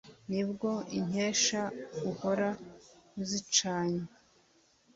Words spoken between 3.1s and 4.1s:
uzicanye